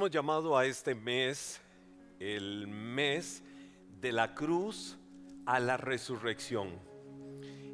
[0.00, 1.60] Hemos llamado a este mes
[2.20, 3.42] el mes
[4.00, 4.96] de la cruz
[5.44, 6.70] a la resurrección.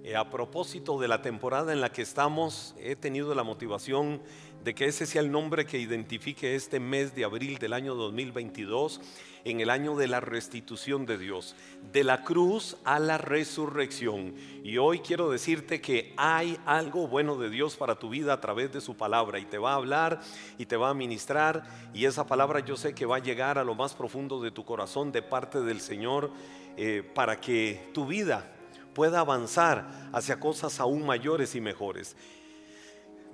[0.02, 4.20] Eh, a propósito de la temporada en la que estamos, he tenido la motivación
[4.64, 9.00] de que ese sea el nombre que identifique este mes de abril del año 2022
[9.46, 11.54] en el año de la restitución de Dios,
[11.92, 14.34] de la cruz a la resurrección.
[14.64, 18.72] Y hoy quiero decirte que hay algo bueno de Dios para tu vida a través
[18.72, 20.20] de su palabra y te va a hablar
[20.58, 21.62] y te va a ministrar
[21.94, 24.64] y esa palabra yo sé que va a llegar a lo más profundo de tu
[24.64, 26.32] corazón de parte del Señor
[26.76, 28.52] eh, para que tu vida
[28.94, 32.16] pueda avanzar hacia cosas aún mayores y mejores.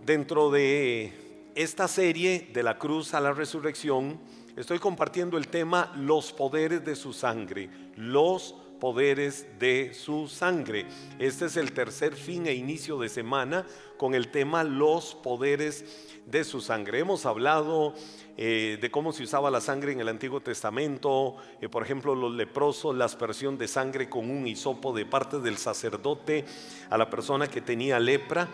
[0.04, 1.12] Dentro de
[1.54, 4.18] esta serie de la cruz a la resurrección,
[4.56, 10.86] estoy compartiendo el tema los poderes de su sangre, los poderes de su sangre.
[11.20, 13.64] Este es el tercer fin e inicio de semana
[13.96, 15.84] con el tema los poderes
[16.26, 16.98] de su sangre.
[16.98, 17.94] Hemos hablado
[18.36, 22.34] eh, de cómo se usaba la sangre en el Antiguo Testamento, eh, por ejemplo los
[22.34, 26.44] leprosos, la aspersión de sangre con un hisopo de parte del sacerdote
[26.90, 28.48] a la persona que tenía lepra.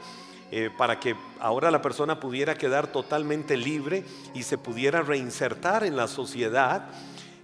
[0.51, 5.95] Eh, para que ahora la persona pudiera quedar totalmente libre y se pudiera reinsertar en
[5.95, 6.89] la sociedad.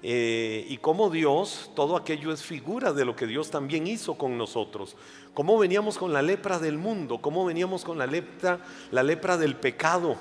[0.03, 4.39] Eh, y cómo Dios, todo aquello es figura de lo que Dios también hizo con
[4.39, 4.97] nosotros.
[5.35, 9.57] Cómo veníamos con la lepra del mundo, cómo veníamos con la lepra, la lepra del
[9.57, 10.17] pecado,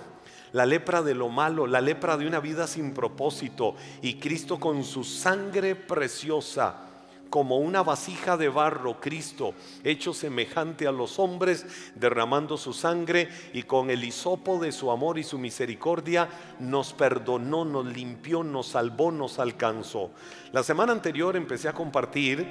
[0.52, 3.76] la lepra de lo malo, la lepra de una vida sin propósito.
[4.02, 6.93] Y Cristo con su sangre preciosa
[7.34, 13.64] como una vasija de barro, Cristo, hecho semejante a los hombres, derramando su sangre y
[13.64, 19.12] con el hisopo de su amor y su misericordia, nos perdonó, nos limpió, nos salvó,
[19.12, 20.12] nos alcanzó.
[20.52, 22.48] La semana anterior empecé a compartir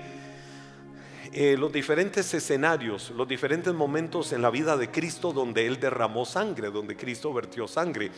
[1.32, 6.24] eh, los diferentes escenarios, los diferentes momentos en la vida de Cristo donde Él derramó
[6.24, 8.10] sangre, donde Cristo vertió sangre.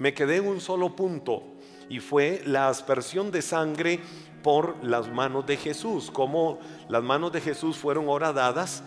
[0.00, 1.44] Me quedé en un solo punto
[1.88, 4.00] y fue la aspersión de sangre
[4.42, 6.58] por las manos de Jesús, como
[6.88, 8.82] las manos de Jesús fueron horadadas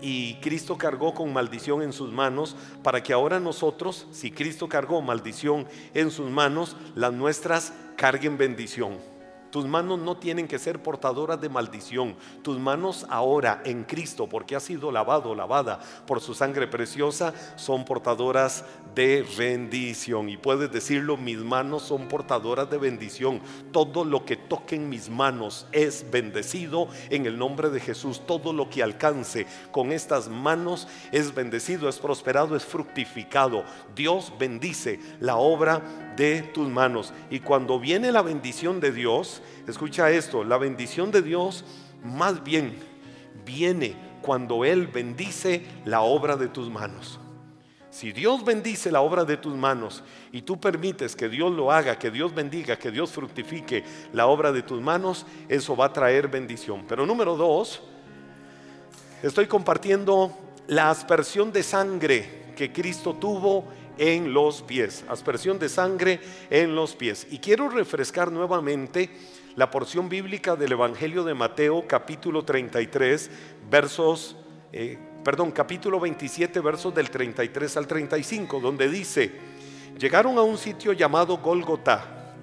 [0.00, 5.00] y Cristo cargó con maldición en sus manos para que ahora nosotros, si Cristo cargó
[5.00, 9.11] maldición en sus manos, las nuestras carguen bendición.
[9.52, 12.16] Tus manos no tienen que ser portadoras de maldición.
[12.40, 17.84] Tus manos ahora en Cristo, porque ha sido lavado, lavada por su sangre preciosa, son
[17.84, 18.64] portadoras
[18.94, 20.30] de bendición.
[20.30, 23.42] Y puedes decirlo, mis manos son portadoras de bendición.
[23.72, 28.22] Todo lo que toquen mis manos es bendecido en el nombre de Jesús.
[28.26, 33.64] Todo lo que alcance con estas manos es bendecido, es prosperado, es fructificado.
[33.94, 37.12] Dios bendice la obra de tus manos.
[37.30, 41.64] Y cuando viene la bendición de Dios, Escucha esto, la bendición de Dios
[42.02, 42.74] más bien
[43.44, 47.20] viene cuando Él bendice la obra de tus manos.
[47.90, 50.02] Si Dios bendice la obra de tus manos
[50.32, 54.50] y tú permites que Dios lo haga, que Dios bendiga, que Dios fructifique la obra
[54.50, 56.84] de tus manos, eso va a traer bendición.
[56.88, 57.82] Pero número dos,
[59.22, 60.36] estoy compartiendo
[60.66, 63.66] la aspersión de sangre que Cristo tuvo
[63.98, 65.04] en los pies.
[65.08, 66.20] Aspersión de sangre
[66.50, 67.26] en los pies.
[67.30, 69.10] Y quiero refrescar nuevamente
[69.56, 73.30] la porción bíblica del Evangelio de Mateo capítulo 33
[73.70, 74.36] versos,
[74.72, 79.30] eh, perdón, capítulo 27 versos del 33 al 35, donde dice,
[79.98, 82.34] llegaron a un sitio llamado Golgotá,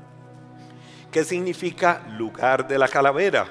[1.12, 3.48] que significa lugar de la calavera.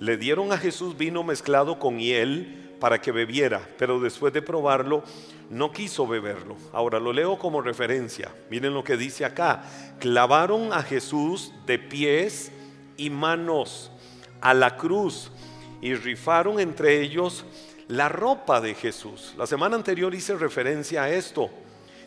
[0.00, 5.02] Le dieron a Jesús vino mezclado con hiel para que bebiera, pero después de probarlo,
[5.50, 6.56] no quiso beberlo.
[6.72, 8.32] Ahora lo leo como referencia.
[8.50, 9.62] Miren lo que dice acá.
[9.98, 12.52] Clavaron a Jesús de pies
[12.96, 13.90] y manos
[14.40, 15.30] a la cruz
[15.80, 17.44] y rifaron entre ellos
[17.86, 19.34] la ropa de Jesús.
[19.38, 21.50] La semana anterior hice referencia a esto,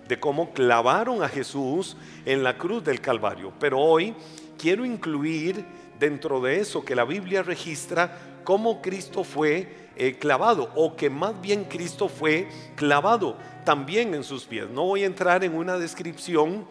[0.07, 3.53] de cómo clavaron a Jesús en la cruz del Calvario.
[3.59, 4.13] Pero hoy
[4.57, 5.65] quiero incluir
[5.99, 11.39] dentro de eso que la Biblia registra cómo Cristo fue eh, clavado o que más
[11.41, 14.67] bien Cristo fue clavado también en sus pies.
[14.67, 16.65] No voy a entrar en una descripción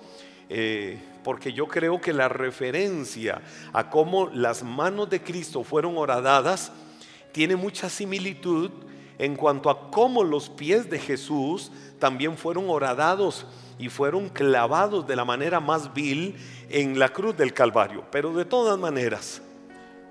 [0.49, 3.41] eh, porque yo creo que la referencia
[3.73, 6.73] a cómo las manos de Cristo fueron horadadas
[7.31, 8.73] tiene mucha similitud
[9.17, 11.71] en cuanto a cómo los pies de Jesús
[12.01, 13.47] también fueron horadados
[13.79, 16.35] y fueron clavados de la manera más vil
[16.69, 18.05] en la cruz del Calvario.
[18.11, 19.41] Pero de todas maneras,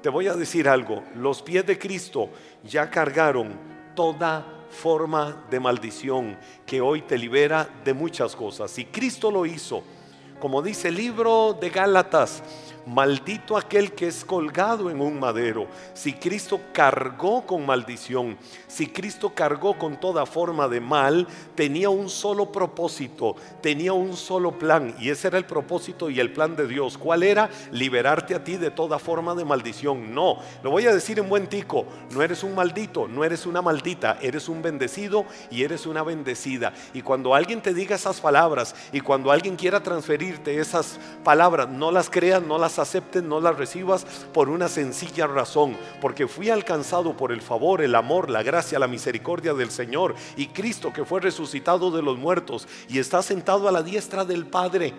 [0.02, 2.30] te voy a decir algo, los pies de Cristo
[2.64, 3.54] ya cargaron
[3.96, 8.72] toda forma de maldición que hoy te libera de muchas cosas.
[8.72, 9.84] Si Cristo lo hizo,
[10.40, 12.42] Como dice el libro de Gálatas,
[12.86, 15.68] Maldito aquel que es colgado en un madero.
[15.94, 18.38] Si Cristo cargó con maldición,
[18.68, 24.58] si Cristo cargó con toda forma de mal, tenía un solo propósito, tenía un solo
[24.58, 24.96] plan.
[25.00, 26.98] Y ese era el propósito y el plan de Dios.
[26.98, 27.50] ¿Cuál era?
[27.72, 30.14] Liberarte a ti de toda forma de maldición.
[30.14, 33.62] No, lo voy a decir en buen tico, no eres un maldito, no eres una
[33.62, 36.74] maldita, eres un bendecido y eres una bendecida.
[36.94, 41.92] Y cuando alguien te diga esas palabras y cuando alguien quiera transferirte esas palabras, no
[41.92, 47.18] las creas, no las acepten, no las recibas por una sencilla razón, porque fui alcanzado
[47.18, 51.22] por el favor, el amor, la gracia, la misericordia del Señor y Cristo que fue
[51.22, 54.94] resucitado de los muertos y está sentado a la diestra del Padre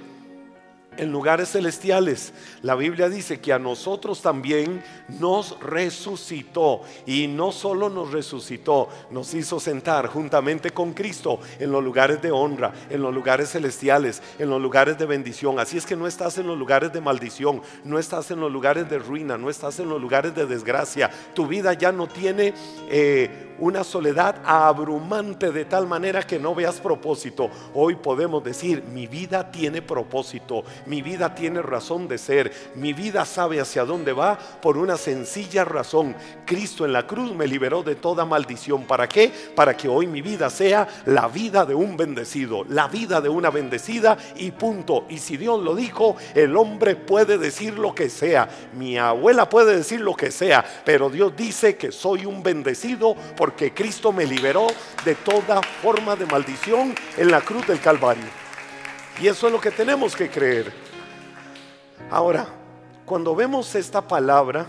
[0.96, 2.32] en lugares celestiales.
[2.62, 9.34] La Biblia dice que a nosotros también nos resucitó y no solo nos resucitó, nos
[9.34, 14.50] hizo sentar juntamente con Cristo en los lugares de honra, en los lugares celestiales, en
[14.50, 15.58] los lugares de bendición.
[15.58, 18.88] Así es que no estás en los lugares de maldición, no estás en los lugares
[18.88, 21.10] de ruina, no estás en los lugares de desgracia.
[21.34, 22.54] Tu vida ya no tiene...
[22.88, 27.50] Eh, una soledad abrumante de tal manera que no veas propósito.
[27.74, 33.24] Hoy podemos decir, mi vida tiene propósito, mi vida tiene razón de ser, mi vida
[33.24, 36.16] sabe hacia dónde va por una sencilla razón.
[36.46, 38.84] Cristo en la cruz me liberó de toda maldición.
[38.84, 39.30] ¿Para qué?
[39.54, 43.50] Para que hoy mi vida sea la vida de un bendecido, la vida de una
[43.50, 45.04] bendecida y punto.
[45.08, 48.48] Y si Dios lo dijo, el hombre puede decir lo que sea.
[48.74, 53.14] Mi abuela puede decir lo que sea, pero Dios dice que soy un bendecido
[53.50, 54.68] porque Cristo me liberó
[55.04, 58.28] de toda forma de maldición en la cruz del Calvario.
[59.20, 60.72] Y eso es lo que tenemos que creer.
[62.12, 62.46] Ahora,
[63.04, 64.68] cuando vemos esta palabra,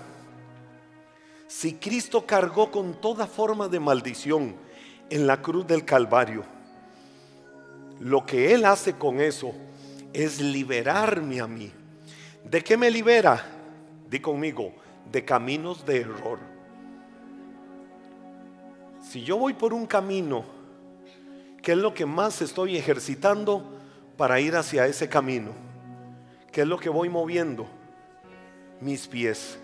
[1.45, 4.55] si Cristo cargó con toda forma de maldición
[5.11, 6.43] en la cruz del Calvario,
[7.99, 9.53] lo que Él hace con eso
[10.11, 11.71] es liberarme a mí.
[12.43, 13.45] ¿De qué me libera?
[14.09, 14.73] Di conmigo,
[15.11, 16.50] de caminos de error.
[19.11, 20.45] Si yo voy por un camino,
[21.61, 23.77] ¿qué es lo que más estoy ejercitando
[24.15, 25.51] para ir hacia ese camino?
[26.49, 27.67] ¿Qué es lo que voy moviendo?
[28.79, 29.59] Mis pies.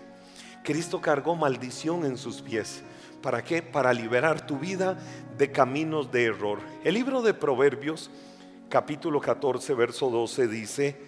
[0.62, 2.82] Cristo cargó maldición en sus pies.
[3.22, 3.62] ¿Para qué?
[3.62, 4.98] Para liberar tu vida
[5.38, 6.58] de caminos de error.
[6.84, 8.10] El libro de Proverbios,
[8.68, 11.00] capítulo 14, verso 12, dice,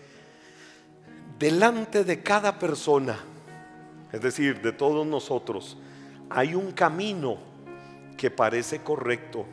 [1.39, 3.19] delante de cada persona,
[4.11, 5.77] es decir, de todos nosotros,
[6.31, 7.50] hay un camino
[8.21, 9.47] que parece correcto,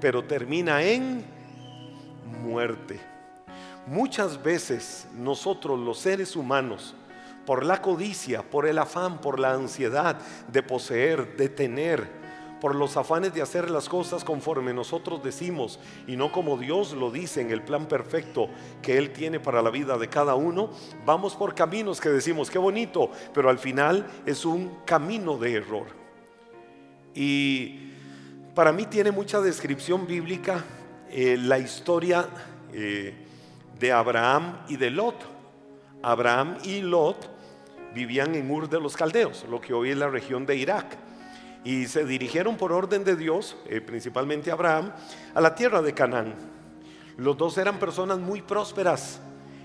[0.00, 1.22] pero termina en
[2.42, 2.98] muerte.
[3.86, 6.94] Muchas veces nosotros los seres humanos,
[7.44, 10.18] por la codicia, por el afán, por la ansiedad
[10.50, 12.08] de poseer, de tener,
[12.62, 17.10] por los afanes de hacer las cosas conforme nosotros decimos y no como Dios lo
[17.10, 18.48] dice en el plan perfecto
[18.80, 20.70] que Él tiene para la vida de cada uno,
[21.04, 25.86] vamos por caminos que decimos, qué bonito, pero al final es un camino de error.
[27.14, 27.87] Y
[28.58, 30.64] para mí tiene mucha descripción bíblica
[31.10, 32.28] eh, la historia
[32.72, 33.14] eh,
[33.78, 35.14] de Abraham y de Lot.
[36.02, 37.30] Abraham y Lot
[37.94, 40.86] vivían en Ur de los Caldeos, lo que hoy es la región de Irak.
[41.62, 44.92] Y se dirigieron por orden de Dios, eh, principalmente Abraham,
[45.36, 46.34] a la tierra de Canaán.
[47.16, 49.20] Los dos eran personas muy prósperas,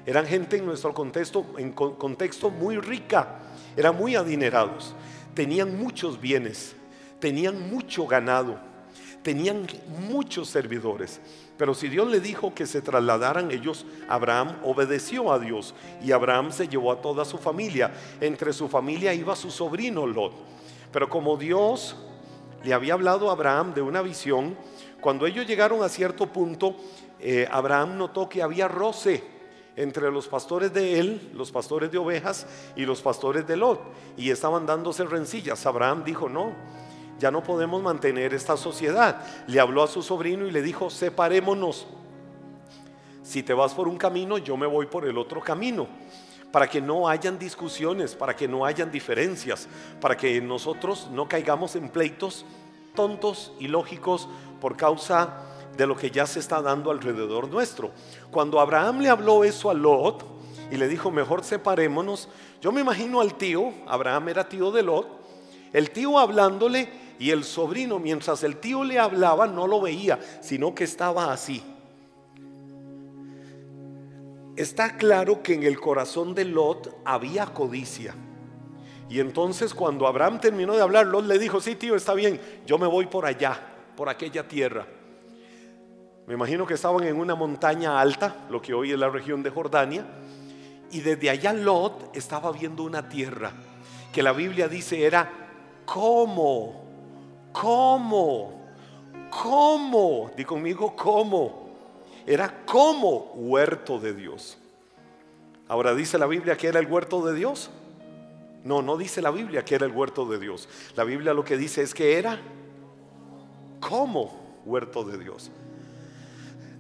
[0.06, 3.40] eran gente en nuestro contexto, en contexto muy rica,
[3.76, 4.94] eran muy adinerados,
[5.34, 6.76] tenían muchos bienes,
[7.20, 8.72] tenían mucho ganado
[9.24, 9.66] tenían
[10.10, 11.20] muchos servidores.
[11.58, 15.74] Pero si Dios le dijo que se trasladaran ellos, Abraham obedeció a Dios
[16.04, 17.92] y Abraham se llevó a toda su familia.
[18.20, 20.34] Entre su familia iba su sobrino Lot.
[20.92, 21.96] Pero como Dios
[22.64, 24.56] le había hablado a Abraham de una visión,
[25.02, 26.76] cuando ellos llegaron a cierto punto,
[27.20, 29.24] eh, Abraham notó que había roce
[29.76, 32.46] entre los pastores de él, los pastores de ovejas
[32.76, 33.82] y los pastores de Lot.
[34.18, 35.66] Y estaban dándose rencillas.
[35.66, 36.54] Abraham dijo, no,
[37.24, 39.22] ya no podemos mantener esta sociedad.
[39.48, 41.88] Le habló a su sobrino y le dijo, separémonos.
[43.22, 45.88] Si te vas por un camino, yo me voy por el otro camino.
[46.52, 49.70] Para que no hayan discusiones, para que no hayan diferencias,
[50.02, 52.46] para que nosotros no caigamos en pleitos
[52.94, 54.28] tontos y lógicos
[54.60, 55.46] por causa
[55.78, 57.92] de lo que ya se está dando alrededor nuestro.
[58.32, 60.26] Cuando Abraham le habló eso a Lot
[60.70, 62.28] y le dijo, mejor separémonos,
[62.60, 65.08] yo me imagino al tío, Abraham era tío de Lot,
[65.72, 70.74] el tío hablándole y el sobrino, mientras el tío le hablaba, no lo veía, sino
[70.74, 71.64] que estaba así.
[74.56, 78.14] Está claro que en el corazón de Lot había codicia.
[79.10, 82.78] Y entonces cuando Abraham terminó de hablar, Lot le dijo, sí tío, está bien, yo
[82.78, 83.60] me voy por allá,
[83.96, 84.86] por aquella tierra.
[86.28, 89.50] Me imagino que estaban en una montaña alta, lo que hoy es la región de
[89.50, 90.06] Jordania,
[90.92, 93.52] y desde allá Lot estaba viendo una tierra
[94.14, 95.30] que la Biblia dice era
[95.86, 96.83] como,
[97.54, 98.68] como,
[99.30, 101.70] como, di conmigo, como,
[102.28, 104.58] era como huerto de Dios.
[105.70, 107.70] Ahora dice la Biblia que era el huerto de Dios.
[108.66, 110.68] No, no dice la Biblia que era el huerto de Dios.
[110.96, 112.40] La Biblia lo que dice es que era
[113.80, 115.52] como huerto de Dios.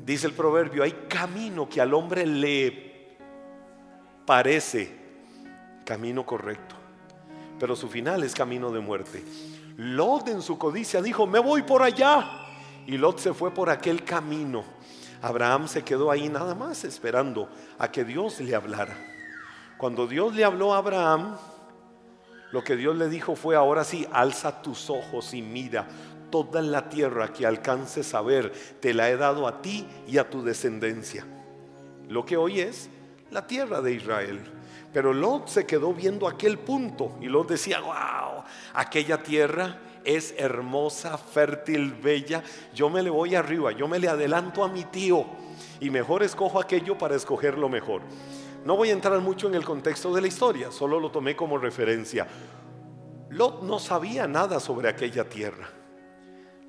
[0.05, 3.17] Dice el proverbio, hay camino que al hombre le
[4.25, 4.91] parece
[5.85, 6.75] camino correcto,
[7.59, 9.23] pero su final es camino de muerte.
[9.77, 12.29] Lot en su codicia dijo, me voy por allá.
[12.85, 14.63] Y Lot se fue por aquel camino.
[15.21, 17.49] Abraham se quedó ahí nada más esperando
[17.79, 18.95] a que Dios le hablara.
[19.77, 21.37] Cuando Dios le habló a Abraham,
[22.51, 25.87] lo que Dios le dijo fue, ahora sí, alza tus ojos y mira,
[26.29, 30.29] toda la tierra que alcances a ver, te la he dado a ti y a
[30.29, 31.25] tu descendencia.
[32.09, 32.89] Lo que hoy es
[33.31, 34.41] la tierra de Israel.
[34.93, 38.43] Pero Lot se quedó viendo aquel punto y Lot decía, wow,
[38.75, 42.43] aquella tierra es hermosa, fértil, bella.
[42.75, 45.25] Yo me le voy arriba, yo me le adelanto a mi tío
[45.79, 48.03] y mejor escojo aquello para escoger lo mejor.
[48.65, 51.57] No voy a entrar mucho en el contexto de la historia, solo lo tomé como
[51.57, 52.27] referencia.
[53.29, 55.67] Lot no sabía nada sobre aquella tierra.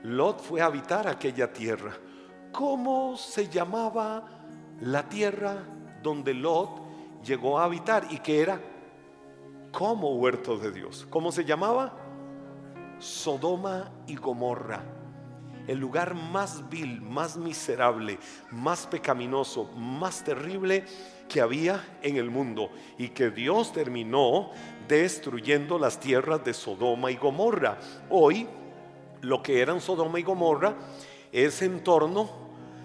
[0.02, 1.92] Lot fue a habitar aquella tierra.
[2.52, 4.24] ¿Cómo se llamaba
[4.80, 5.62] la tierra
[6.02, 6.83] donde Lot
[7.24, 8.60] llegó a habitar y que era
[9.72, 11.06] como huerto de Dios?
[11.10, 11.96] ¿Cómo se llamaba?
[12.98, 14.84] Sodoma y Gomorra
[15.66, 18.18] el lugar más vil, más miserable,
[18.50, 20.84] más pecaminoso, más terrible
[21.28, 24.50] que había en el mundo y que Dios terminó
[24.88, 27.78] destruyendo las tierras de Sodoma y Gomorra.
[28.10, 28.46] Hoy
[29.22, 30.74] lo que eran Sodoma y Gomorra
[31.32, 32.30] es en torno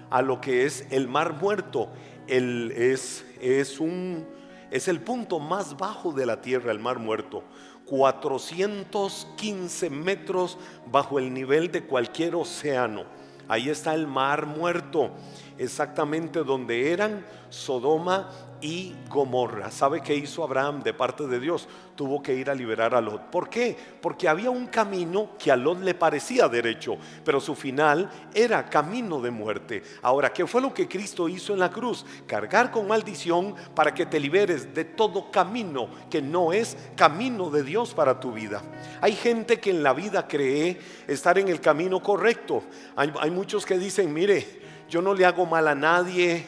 [0.10, 1.90] a lo que es el mar muerto.
[2.28, 4.28] El, es, es, un,
[4.72, 7.44] es el punto más bajo de la tierra, el mar muerto.
[7.86, 10.58] 415 metros
[10.92, 13.06] bajo el nivel de cualquier océano.
[13.48, 15.12] Ahí está el mar muerto,
[15.60, 18.30] exactamente donde eran Sodoma
[18.62, 19.72] y Gomorra.
[19.72, 21.68] ¿Sabe qué hizo Abraham de parte de Dios?
[21.96, 23.24] Tuvo que ir a liberar a Lot.
[23.30, 23.78] ¿Por qué?
[24.02, 29.22] Porque había un camino que a Lot le parecía derecho, pero su final era camino
[29.22, 29.84] de muerte.
[30.02, 32.06] Ahora, ¿qué fue lo que Cristo hizo en la cruz?
[32.26, 37.64] Cargar con maldición para que te liberes de todo camino que no es camino de
[37.64, 38.62] Dios para tu vida.
[39.02, 42.64] Hay gente que en la vida cree estar en el camino correcto.
[42.96, 46.46] Hay, hay muchos que dicen, mire, yo no le hago mal a nadie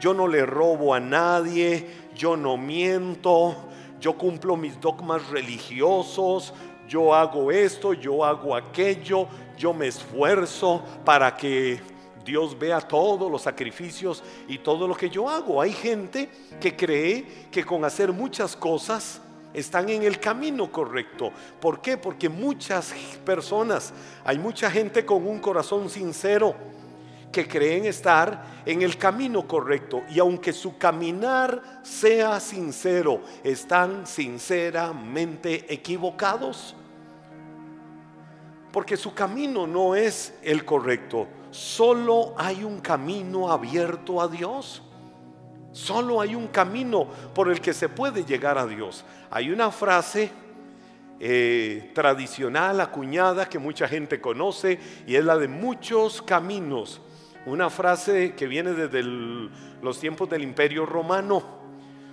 [0.00, 3.54] yo no le robo a nadie, yo no miento,
[4.00, 6.52] yo cumplo mis dogmas religiosos,
[6.88, 11.80] yo hago esto, yo hago aquello, yo me esfuerzo para que
[12.24, 15.60] Dios vea todos los sacrificios y todo lo que yo hago.
[15.60, 16.28] Hay gente
[16.60, 19.20] que cree que con hacer muchas cosas
[19.52, 21.30] están en el camino correcto.
[21.60, 21.96] ¿Por qué?
[21.96, 22.92] Porque muchas
[23.24, 26.73] personas, hay mucha gente con un corazón sincero
[27.34, 35.66] que creen estar en el camino correcto y aunque su caminar sea sincero, están sinceramente
[35.68, 36.76] equivocados.
[38.70, 41.26] Porque su camino no es el correcto.
[41.50, 44.82] Solo hay un camino abierto a Dios.
[45.72, 49.04] Solo hay un camino por el que se puede llegar a Dios.
[49.28, 50.30] Hay una frase
[51.18, 57.00] eh, tradicional, acuñada, que mucha gente conoce y es la de muchos caminos
[57.46, 61.64] una frase que viene desde los tiempos del imperio romano.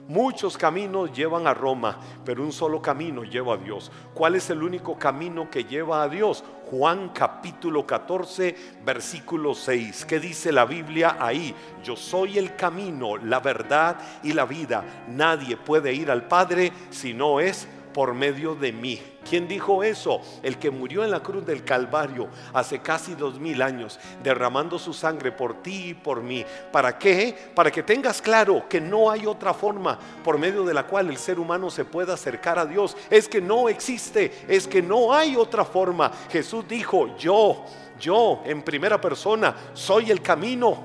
[0.07, 3.91] Muchos caminos llevan a Roma, pero un solo camino lleva a Dios.
[4.13, 6.43] ¿Cuál es el único camino que lleva a Dios?
[6.69, 10.03] Juan capítulo 14, versículo 6.
[10.05, 11.55] ¿Qué dice la Biblia ahí?
[11.81, 14.83] Yo soy el camino, la verdad y la vida.
[15.07, 19.01] Nadie puede ir al Padre si no es por medio de mí.
[19.27, 20.21] ¿Quién dijo eso?
[20.41, 24.93] El que murió en la cruz del Calvario hace casi dos mil años, derramando su
[24.93, 26.45] sangre por ti y por mí.
[26.71, 27.51] ¿Para qué?
[27.53, 31.17] Para que tengas claro que no hay otra forma por medio de la cual el
[31.17, 32.97] ser humano se pueda acercar a Dios.
[33.09, 36.11] Es que no existe, es que no hay otra forma.
[36.29, 37.63] Jesús dijo, yo,
[37.99, 40.77] yo en primera persona, soy el camino,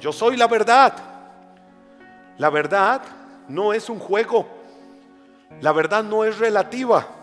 [0.00, 0.94] yo soy la verdad.
[2.38, 3.02] La verdad
[3.48, 4.46] no es un juego,
[5.60, 7.17] la verdad no es relativa.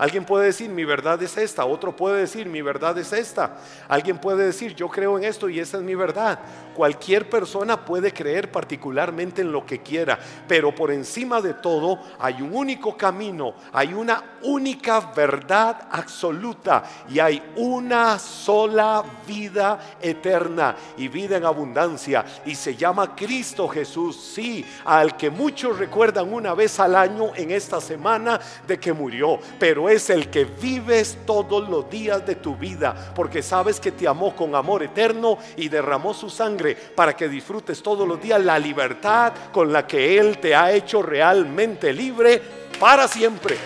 [0.00, 1.66] Alguien puede decir, mi verdad es esta.
[1.66, 3.58] Otro puede decir, mi verdad es esta.
[3.86, 6.38] Alguien puede decir, yo creo en esto y esa es mi verdad.
[6.74, 12.40] Cualquier persona puede creer particularmente en lo que quiera, pero por encima de todo hay
[12.40, 21.08] un único camino, hay una única verdad absoluta y hay una sola vida eterna y
[21.08, 26.80] vida en abundancia y se llama Cristo Jesús, sí, al que muchos recuerdan una vez
[26.80, 31.90] al año en esta semana de que murió, pero es el que vives todos los
[31.90, 36.30] días de tu vida, porque sabes que te amó con amor eterno y derramó su
[36.30, 40.72] sangre para que disfrutes todos los días la libertad con la que Él te ha
[40.72, 42.40] hecho realmente libre
[42.78, 43.56] para siempre.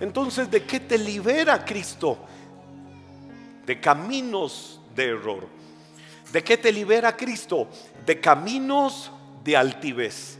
[0.00, 2.18] Entonces, ¿de qué te libera Cristo?
[3.64, 5.48] De caminos de error.
[6.32, 7.68] ¿De qué te libera Cristo?
[8.04, 9.10] De caminos
[9.42, 10.38] de altivez.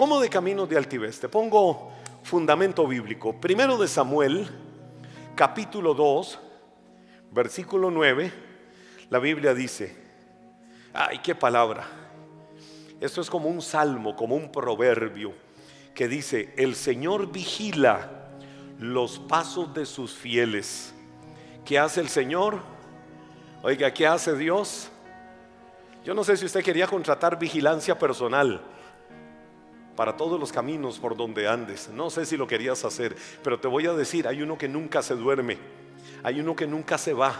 [0.00, 1.20] ¿Cómo de caminos de altivez?
[1.20, 1.92] Te pongo
[2.22, 3.38] fundamento bíblico.
[3.38, 4.48] Primero de Samuel,
[5.34, 6.38] capítulo 2,
[7.32, 8.32] versículo 9,
[9.10, 9.94] la Biblia dice,
[10.94, 11.86] ay, qué palabra.
[12.98, 15.34] Esto es como un salmo, como un proverbio
[15.94, 18.30] que dice, el Señor vigila
[18.78, 20.94] los pasos de sus fieles.
[21.66, 22.62] ¿Qué hace el Señor?
[23.62, 24.90] Oiga, ¿qué hace Dios?
[26.06, 28.62] Yo no sé si usted quería contratar vigilancia personal
[30.00, 31.90] para todos los caminos por donde andes.
[31.92, 33.14] No sé si lo querías hacer,
[33.44, 35.58] pero te voy a decir, hay uno que nunca se duerme,
[36.22, 37.34] hay uno que nunca se va,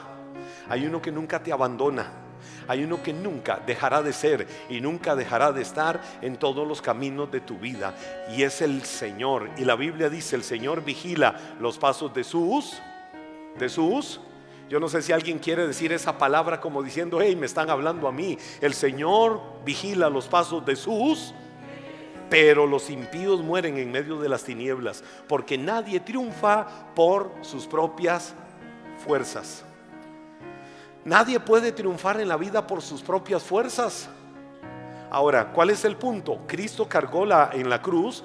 [0.68, 2.12] hay uno que nunca te abandona.
[2.68, 6.82] Hay uno que nunca dejará de ser y nunca dejará de estar en todos los
[6.82, 7.94] caminos de tu vida.
[8.36, 9.48] Y es el Señor.
[9.56, 12.78] Y la Biblia dice, el Señor vigila los pasos de sus,
[13.58, 14.20] de sus.
[14.68, 18.06] Yo no sé si alguien quiere decir esa palabra como diciendo, hey, me están hablando
[18.06, 18.36] a mí.
[18.60, 21.32] El Señor vigila los pasos de sus
[22.30, 28.32] pero los impíos mueren en medio de las tinieblas, porque nadie triunfa por sus propias
[29.04, 29.64] fuerzas.
[31.04, 34.08] Nadie puede triunfar en la vida por sus propias fuerzas.
[35.10, 36.40] Ahora, ¿cuál es el punto?
[36.46, 38.22] Cristo cargó la, en la cruz,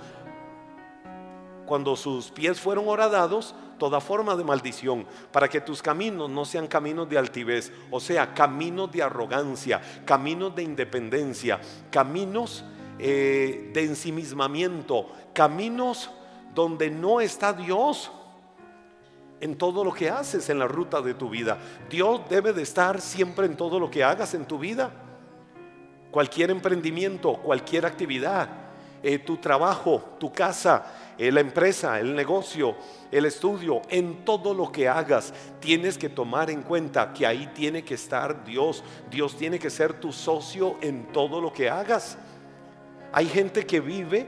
[1.65, 6.67] cuando sus pies fueron horadados, toda forma de maldición, para que tus caminos no sean
[6.67, 11.59] caminos de altivez, o sea, caminos de arrogancia, caminos de independencia,
[11.89, 12.63] caminos
[12.99, 16.09] eh, de ensimismamiento, caminos
[16.53, 18.11] donde no está Dios
[19.41, 21.57] en todo lo que haces en la ruta de tu vida.
[21.89, 24.91] Dios debe de estar siempre en todo lo que hagas en tu vida.
[26.11, 28.49] Cualquier emprendimiento, cualquier actividad,
[29.03, 32.75] eh, tu trabajo, tu casa, eh, la empresa, el negocio,
[33.12, 37.84] el estudio, en todo lo que hagas, tienes que tomar en cuenta que ahí tiene
[37.84, 38.84] que estar Dios.
[39.12, 42.17] Dios tiene que ser tu socio en todo lo que hagas.
[43.15, 44.28] Hay gente que vive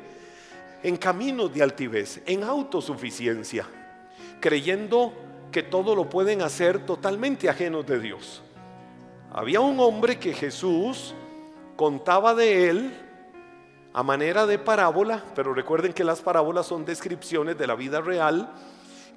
[0.81, 3.65] en caminos de altivez, en autosuficiencia,
[4.39, 5.11] creyendo
[5.51, 8.41] que todo lo pueden hacer totalmente ajenos de Dios.
[9.33, 11.13] Había un hombre que Jesús
[11.75, 12.93] contaba de él
[13.91, 18.53] a manera de parábola, pero recuerden que las parábolas son descripciones de la vida real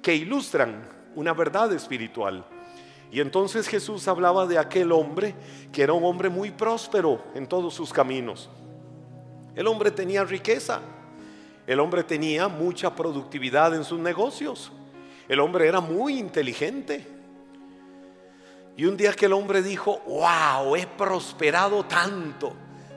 [0.01, 2.43] que ilustran una verdad espiritual.
[3.09, 5.33] Y entonces Jesús hablaba de aquel hombre
[5.71, 8.49] que era un hombre muy próspero en todos sus caminos.
[9.55, 10.81] El hombre tenía riqueza.
[11.67, 14.71] El hombre tenía mucha productividad en sus negocios.
[15.27, 17.07] El hombre era muy inteligente.
[18.75, 22.53] Y un día que el hombre dijo, wow, he prosperado tanto,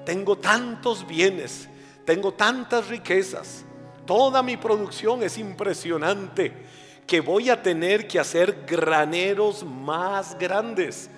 [0.07, 1.69] tengo tantos bienes,
[2.05, 3.65] tengo tantas riquezas,
[4.07, 6.53] toda mi producción es impresionante,
[7.07, 11.11] que voy a tener que hacer graneros más grandes.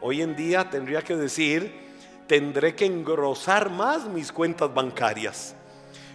[0.00, 1.83] Hoy en día tendría que decir,
[2.26, 5.54] tendré que engrosar más mis cuentas bancarias.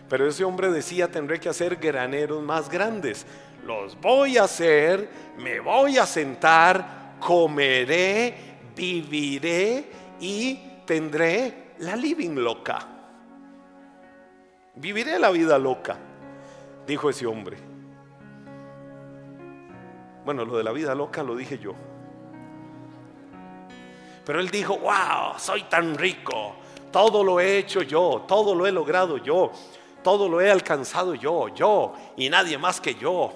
[0.10, 3.26] Pero ese hombre decía, tendré que hacer graneros más grandes.
[3.66, 8.34] Los voy a hacer, me voy a sentar, comeré,
[8.76, 9.86] viviré
[10.20, 12.80] y tendré la living loca.
[14.76, 15.98] Viviré la vida loca,
[16.88, 17.58] dijo ese hombre.
[20.26, 21.76] Bueno, lo de la vida loca lo dije yo.
[24.30, 26.54] Pero él dijo, wow, soy tan rico,
[26.92, 29.52] todo lo he hecho yo, todo lo he logrado yo,
[30.04, 33.34] todo lo he alcanzado yo, yo y nadie más que yo.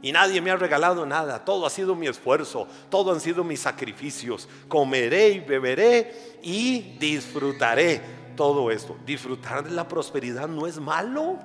[0.00, 3.58] Y nadie me ha regalado nada, todo ha sido mi esfuerzo, todo han sido mis
[3.58, 4.48] sacrificios.
[4.68, 8.00] Comeré y beberé y disfrutaré
[8.36, 8.96] todo esto.
[9.04, 11.36] Disfrutar de la prosperidad no es malo.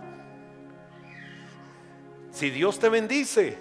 [2.29, 3.58] Si Dios te bendice,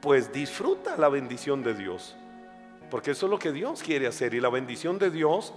[0.00, 2.16] pues disfruta la bendición de Dios.
[2.90, 4.34] Porque eso es lo que Dios quiere hacer.
[4.34, 5.52] Y la bendición de Dios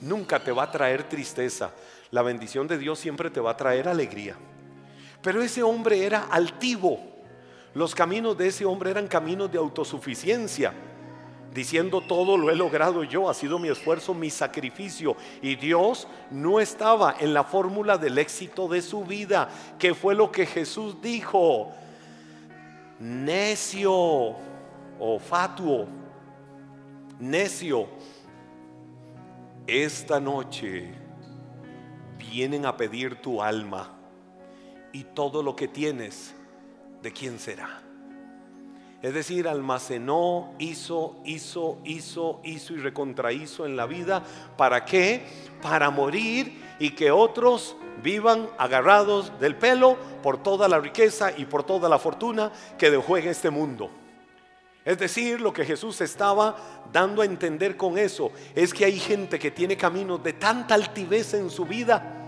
[0.00, 1.72] nunca te va a traer tristeza.
[2.10, 4.36] La bendición de Dios siempre te va a traer alegría.
[5.22, 7.00] Pero ese hombre era altivo.
[7.74, 10.72] Los caminos de ese hombre eran caminos de autosuficiencia
[11.54, 15.16] diciendo todo lo he logrado yo, ha sido mi esfuerzo, mi sacrificio.
[15.40, 20.32] Y Dios no estaba en la fórmula del éxito de su vida, que fue lo
[20.32, 21.70] que Jesús dijo.
[22.98, 25.86] Necio o fatuo,
[27.18, 27.88] necio,
[29.66, 30.92] esta noche
[32.18, 33.90] vienen a pedir tu alma
[34.92, 36.34] y todo lo que tienes,
[37.02, 37.82] ¿de quién será?
[39.04, 44.22] Es decir, almacenó, hizo, hizo, hizo, hizo y recontrahizo en la vida.
[44.56, 45.22] ¿Para qué?
[45.60, 51.64] Para morir y que otros vivan agarrados del pelo por toda la riqueza y por
[51.64, 53.90] toda la fortuna que dejó en este mundo.
[54.84, 59.38] Es decir, lo que Jesús estaba dando a entender con eso es que hay gente
[59.38, 62.20] que tiene caminos de tanta altivez en su vida,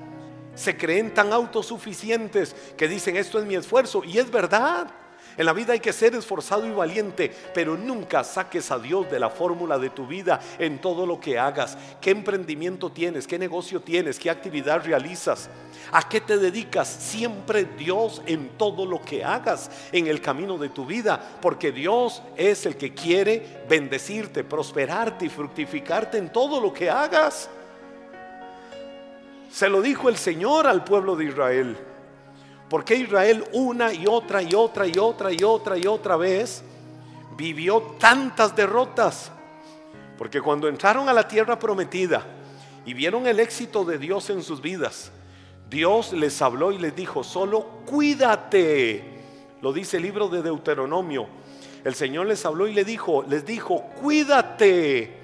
[0.55, 4.91] se creen tan autosuficientes que dicen esto es mi esfuerzo y es verdad.
[5.37, 9.21] En la vida hay que ser esforzado y valiente, pero nunca saques a Dios de
[9.21, 11.77] la fórmula de tu vida en todo lo que hagas.
[12.01, 13.27] ¿Qué emprendimiento tienes?
[13.27, 14.19] ¿Qué negocio tienes?
[14.19, 15.51] ¿Qué actividad realizas?
[15.93, 16.89] ¿A qué te dedicas?
[16.89, 22.23] Siempre Dios en todo lo que hagas en el camino de tu vida, porque Dios
[22.37, 27.51] es el que quiere bendecirte, prosperarte y fructificarte en todo lo que hagas.
[29.53, 31.77] Se lo dijo el Señor al pueblo de Israel.
[32.69, 36.63] Porque Israel una y otra y otra y otra y otra y otra vez
[37.37, 39.31] vivió tantas derrotas?
[40.19, 42.25] Porque cuando entraron a la tierra prometida
[42.85, 45.13] y vieron el éxito de Dios en sus vidas,
[45.69, 49.17] Dios les habló y les dijo, solo cuídate.
[49.63, 51.27] Lo dice el libro de Deuteronomio.
[51.85, 55.19] El Señor les habló y les dijo, les dijo, cuídate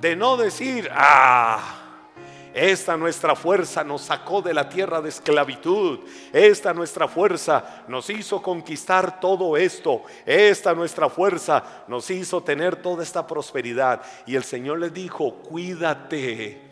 [0.00, 1.81] de no decir, ah,
[2.54, 6.00] esta nuestra fuerza nos sacó de la tierra de esclavitud.
[6.32, 10.02] Esta nuestra fuerza nos hizo conquistar todo esto.
[10.26, 14.02] Esta nuestra fuerza nos hizo tener toda esta prosperidad.
[14.26, 16.71] Y el Señor les dijo, cuídate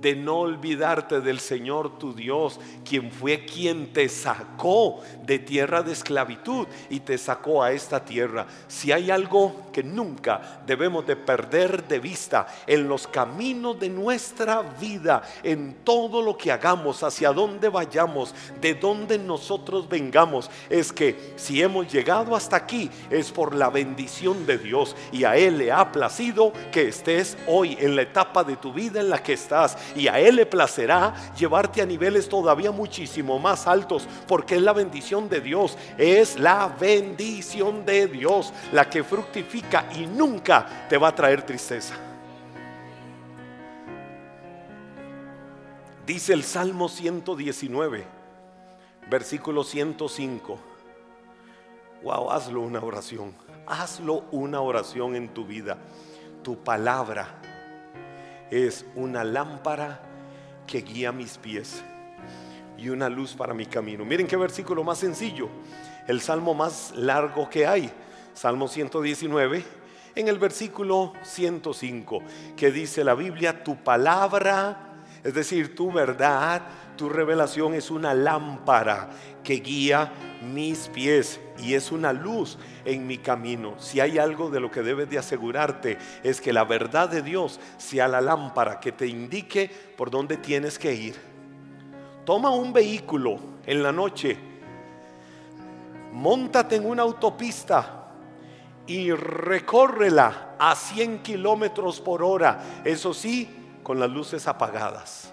[0.00, 5.92] de no olvidarte del Señor tu Dios, quien fue quien te sacó de tierra de
[5.92, 8.46] esclavitud y te sacó a esta tierra.
[8.68, 14.62] Si hay algo que nunca debemos de perder de vista en los caminos de nuestra
[14.62, 21.34] vida, en todo lo que hagamos, hacia donde vayamos, de donde nosotros vengamos, es que
[21.36, 25.72] si hemos llegado hasta aquí es por la bendición de Dios y a Él le
[25.72, 29.76] ha placido que estés hoy en la etapa de tu vida en la que estás
[29.94, 34.72] y a Él le placerá llevarte a niveles todavía muchísimo más altos, porque es la
[34.72, 41.08] bendición de Dios, es la bendición de Dios la que fructifica y nunca te va
[41.08, 41.94] a traer tristeza.
[46.06, 48.04] Dice el Salmo 119,
[49.10, 50.58] versículo 105.
[52.02, 53.34] Wow, hazlo una oración.
[53.66, 55.76] Hazlo una oración en tu vida.
[56.42, 57.42] Tu palabra
[58.50, 60.00] es una lámpara
[60.66, 61.82] que guía mis pies
[62.76, 64.04] y una luz para mi camino.
[64.04, 65.48] Miren qué versículo más sencillo,
[66.06, 67.90] el salmo más largo que hay,
[68.34, 69.64] Salmo 119,
[70.14, 72.22] en el versículo 105,
[72.56, 76.62] que dice la Biblia, tu palabra, es decir, tu verdad,
[76.96, 79.10] tu revelación es una lámpara
[79.48, 83.76] que guía mis pies y es una luz en mi camino.
[83.78, 87.58] Si hay algo de lo que debes de asegurarte es que la verdad de Dios
[87.78, 91.16] sea la lámpara que te indique por dónde tienes que ir.
[92.26, 94.36] Toma un vehículo en la noche,
[96.12, 98.10] montate en una autopista
[98.86, 103.48] y recórrela a 100 kilómetros por hora, eso sí,
[103.82, 105.32] con las luces apagadas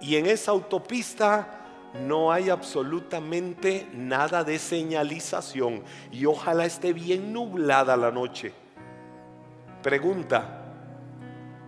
[0.00, 1.63] y en esa autopista
[2.00, 8.52] no hay absolutamente nada de señalización y ojalá esté bien nublada la noche.
[9.82, 10.64] Pregunta,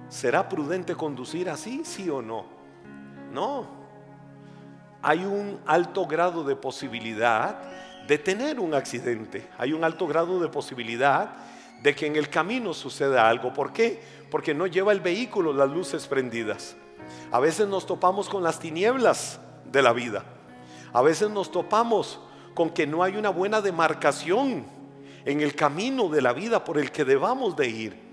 [0.08, 2.44] ¿será prudente conducir así, sí o no?
[3.32, 3.66] No.
[5.00, 7.58] Hay un alto grado de posibilidad
[8.08, 9.48] de tener un accidente.
[9.58, 11.36] Hay un alto grado de posibilidad
[11.82, 13.52] de que en el camino suceda algo.
[13.52, 14.02] ¿Por qué?
[14.30, 16.74] Porque no lleva el vehículo las luces prendidas.
[17.30, 19.38] A veces nos topamos con las tinieblas
[19.70, 20.24] de la vida.
[20.92, 22.20] A veces nos topamos
[22.54, 24.64] con que no hay una buena demarcación
[25.24, 28.06] en el camino de la vida por el que debamos de ir.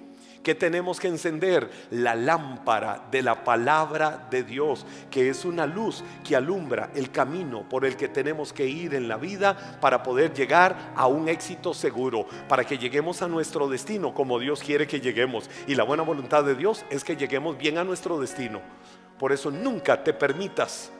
[0.43, 6.03] que tenemos que encender la lámpara de la palabra de Dios, que es una luz
[6.21, 10.33] que alumbra el camino por el que tenemos que ir en la vida para poder
[10.33, 14.99] llegar a un éxito seguro, para que lleguemos a nuestro destino como Dios quiere que
[14.99, 15.49] lleguemos.
[15.65, 18.59] Y la buena voluntad de Dios es que lleguemos bien a nuestro destino.
[19.17, 20.91] Por eso nunca te permitas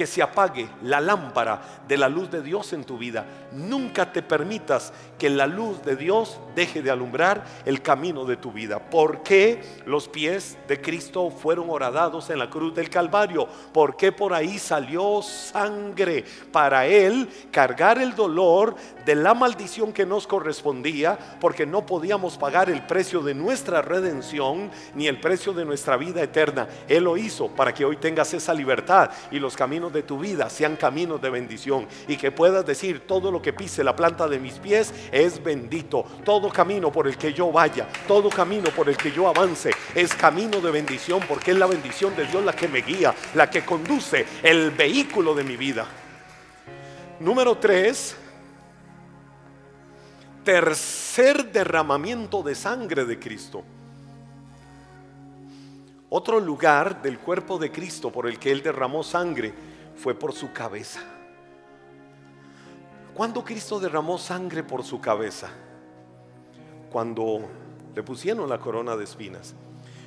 [0.00, 3.26] que se apague la lámpara de la luz de Dios en tu vida.
[3.52, 8.50] Nunca te permitas que la luz de Dios deje de alumbrar el camino de tu
[8.50, 8.78] vida.
[8.78, 13.46] ¿Por qué los pies de Cristo fueron horadados en la cruz del Calvario?
[13.74, 20.06] ¿Por qué por ahí salió sangre para Él cargar el dolor de la maldición que
[20.06, 21.18] nos correspondía?
[21.42, 26.22] Porque no podíamos pagar el precio de nuestra redención ni el precio de nuestra vida
[26.22, 26.66] eterna.
[26.88, 30.48] Él lo hizo para que hoy tengas esa libertad y los caminos de tu vida
[30.50, 34.38] sean caminos de bendición y que puedas decir todo lo que pise la planta de
[34.38, 36.04] mis pies es bendito.
[36.24, 40.14] Todo camino por el que yo vaya, todo camino por el que yo avance es
[40.14, 43.64] camino de bendición porque es la bendición de Dios la que me guía, la que
[43.64, 45.86] conduce el vehículo de mi vida.
[47.20, 48.16] Número tres,
[50.44, 53.62] tercer derramamiento de sangre de Cristo.
[56.08, 59.52] Otro lugar del cuerpo de Cristo por el que Él derramó sangre
[60.00, 61.00] fue por su cabeza.
[63.14, 65.50] ¿Cuándo Cristo derramó sangre por su cabeza?
[66.90, 67.46] Cuando
[67.94, 69.54] le pusieron la corona de espinas.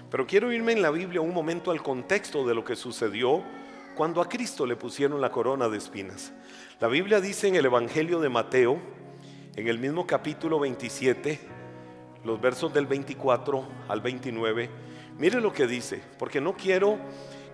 [0.09, 3.43] Pero quiero irme en la Biblia un momento al contexto de lo que sucedió
[3.95, 6.33] cuando a Cristo le pusieron la corona de espinas.
[6.79, 8.79] La Biblia dice en el Evangelio de Mateo,
[9.55, 11.39] en el mismo capítulo 27,
[12.23, 14.69] los versos del 24 al 29,
[15.19, 16.97] mire lo que dice, porque no quiero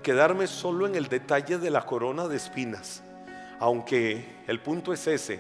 [0.04, 3.04] quedarme solo en el detalle de la corona de espinas,
[3.60, 5.40] aunque el punto es ese.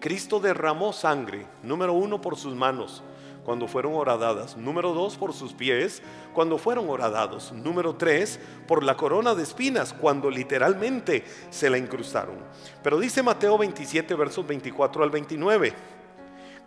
[0.00, 3.02] Cristo derramó sangre, número uno, por sus manos
[3.44, 6.02] cuando fueron horadadas, número dos, por sus pies
[6.32, 12.36] cuando fueron horadados, número tres, por la corona de espinas cuando literalmente se la incrustaron.
[12.82, 15.74] Pero dice Mateo 27, versos 24 al 29,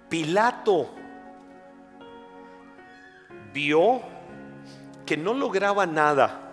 [0.08, 0.90] Pilato
[3.54, 4.02] vio
[5.06, 6.47] que no lograba nada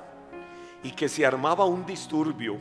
[0.84, 2.58] y que se armaba un disturbio.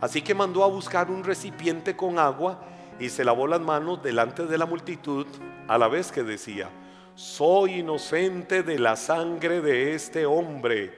[0.00, 2.60] Así que mandó a buscar un recipiente con agua
[2.98, 5.26] y se lavó las manos delante de la multitud
[5.66, 6.70] a la vez que decía,
[7.16, 10.96] soy inocente de la sangre de este hombre.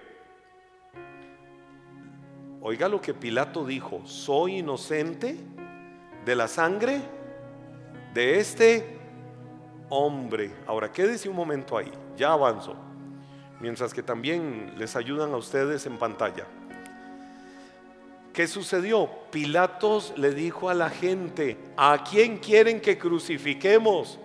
[2.60, 5.36] Oiga lo que Pilato dijo, soy inocente
[6.26, 7.00] de la sangre
[8.12, 8.98] de este
[9.88, 10.52] hombre.
[10.66, 12.89] Ahora, quédese un momento ahí, ya avanzo
[13.60, 16.46] mientras que también les ayudan a ustedes en pantalla.
[18.32, 19.10] ¿Qué sucedió?
[19.30, 24.18] Pilatos le dijo a la gente, ¿a quién quieren que crucifiquemos?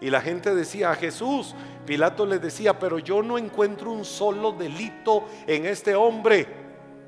[0.00, 1.54] Y la gente decía, a Jesús.
[1.84, 6.46] Pilato les decía, pero yo no encuentro un solo delito en este hombre.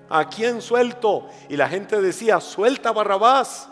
[0.09, 1.29] ¿A quién suelto?
[1.49, 3.69] Y la gente decía, suelta Barrabás,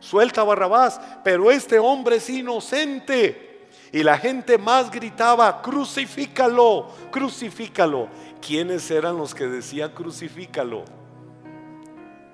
[0.00, 3.51] suelta Barrabás, pero este hombre es inocente.
[3.92, 8.08] Y la gente más gritaba, crucifícalo, crucifícalo.
[8.40, 10.84] ¿Quiénes eran los que decían crucifícalo?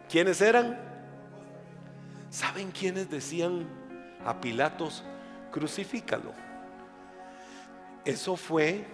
[0.08, 0.78] ¿Quiénes eran?
[2.30, 3.66] ¿Saben quiénes decían
[4.24, 5.02] a Pilatos,
[5.50, 6.32] crucifícalo?
[8.04, 8.86] Eso fue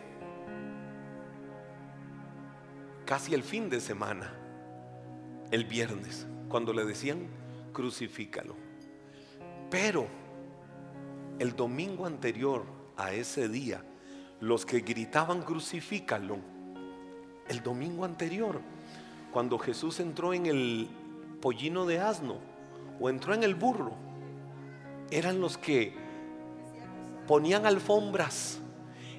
[3.05, 4.33] casi el fin de semana,
[5.50, 7.27] el viernes, cuando le decían,
[7.74, 8.57] crucifícalo.
[9.70, 10.24] Pero
[11.38, 12.64] el domingo anterior
[12.97, 13.83] a ese día,
[14.40, 16.38] los que gritaban crucifícalo,
[17.49, 18.61] el domingo anterior,
[19.33, 20.88] cuando Jesús entró en el
[21.40, 22.38] pollino de asno
[23.01, 23.92] o entró en el burro,
[25.11, 25.94] eran los que
[27.27, 28.61] ponían alfombras,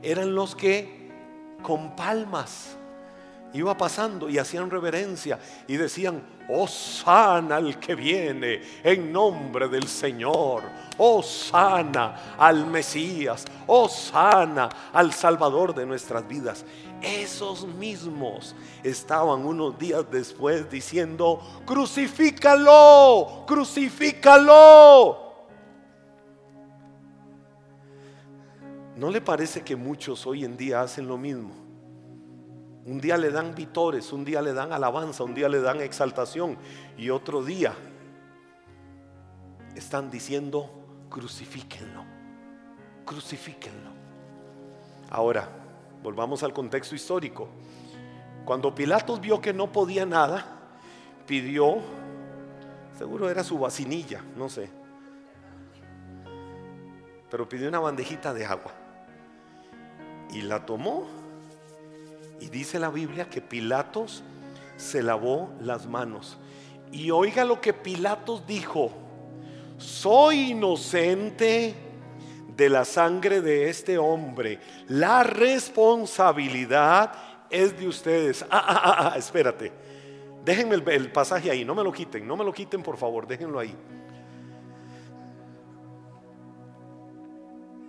[0.01, 1.11] eran los que
[1.61, 2.77] con palmas
[3.59, 9.87] iba pasando y hacían reverencia y decían, oh sana al que viene en nombre del
[9.87, 10.63] Señor,
[10.97, 16.65] oh sana al Mesías, oh sana al Salvador de nuestras vidas.
[17.01, 25.23] Esos mismos estaban unos días después diciendo, crucifícalo, crucifícalo.
[28.95, 31.64] ¿No le parece que muchos hoy en día hacen lo mismo?
[32.85, 36.55] Un día le dan vitores, un día le dan alabanza, un día le dan exaltación
[36.97, 37.73] y otro día
[39.75, 40.69] están diciendo
[41.09, 42.03] crucifíquenlo,
[43.03, 43.89] crucifíquenlo.
[45.09, 45.49] Ahora,
[46.03, 47.47] volvamos al contexto histórico.
[48.45, 50.45] Cuando Pilatos vio que no podía nada,
[51.25, 51.77] pidió,
[52.95, 54.69] seguro era su vacinilla, no sé,
[57.31, 58.71] pero pidió una bandejita de agua
[60.31, 61.24] Y la tomó.
[62.39, 64.23] Y dice la Biblia que Pilatos
[64.77, 66.37] se lavó las manos.
[66.91, 68.91] Y oiga lo que Pilatos dijo.
[69.77, 71.75] Soy inocente
[72.55, 74.59] de la sangre de este hombre.
[74.87, 77.11] La responsabilidad
[77.49, 78.43] es de ustedes.
[78.43, 79.71] Ah, ah, ah, ah espérate.
[80.43, 83.25] Déjenme el, el pasaje ahí, no me lo quiten, no me lo quiten por favor,
[83.25, 83.75] déjenlo ahí.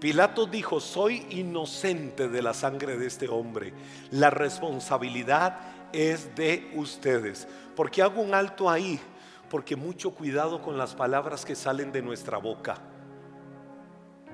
[0.00, 3.72] Pilato dijo, soy inocente de la sangre de este hombre.
[4.10, 5.58] La responsabilidad
[5.92, 7.48] es de ustedes.
[7.74, 9.00] ¿Por qué hago un alto ahí?
[9.48, 12.76] Porque mucho cuidado con las palabras que salen de nuestra boca.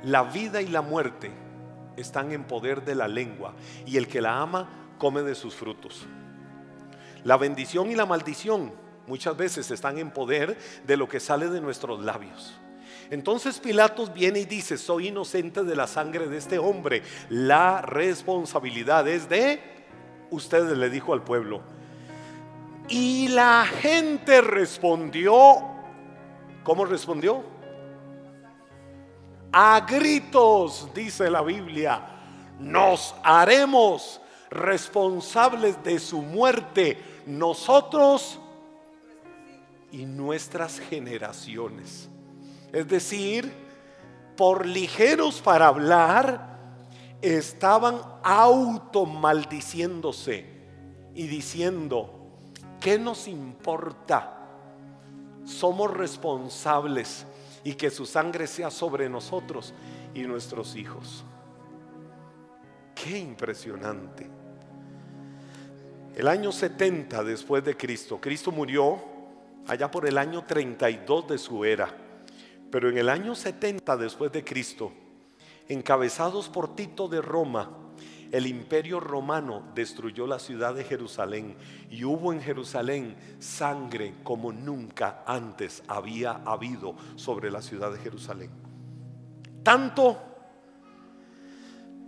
[0.02, 1.30] La vida y la muerte
[1.96, 3.54] están en poder de la lengua
[3.86, 6.06] y el que la ama come de sus frutos.
[7.22, 8.72] La bendición y la maldición
[9.06, 12.58] muchas veces están en poder de lo que sale de nuestros labios.
[13.12, 17.02] Entonces Pilatos viene y dice, soy inocente de la sangre de este hombre.
[17.28, 19.60] La responsabilidad es de
[20.30, 21.60] ustedes, le dijo al pueblo.
[22.88, 25.58] Y la gente respondió,
[26.64, 27.44] ¿cómo respondió?
[29.52, 32.00] A gritos, dice la Biblia,
[32.58, 36.96] nos haremos responsables de su muerte
[37.26, 38.40] nosotros
[39.90, 42.08] y nuestras generaciones.
[42.72, 43.52] Es decir,
[44.36, 46.58] por ligeros para hablar,
[47.20, 50.46] estaban automaldiciéndose
[51.14, 52.30] y diciendo,
[52.80, 54.38] ¿qué nos importa?
[55.44, 57.26] Somos responsables
[57.62, 59.74] y que su sangre sea sobre nosotros
[60.14, 61.24] y nuestros hijos.
[62.94, 64.30] Qué impresionante.
[66.14, 68.98] El año 70 después de Cristo, Cristo murió
[69.66, 72.01] allá por el año 32 de su era.
[72.72, 74.92] Pero en el año 70 después de Cristo,
[75.68, 77.70] encabezados por Tito de Roma,
[78.32, 81.54] el imperio romano destruyó la ciudad de Jerusalén
[81.90, 88.50] y hubo en Jerusalén sangre como nunca antes había habido sobre la ciudad de Jerusalén.
[89.62, 90.31] Tanto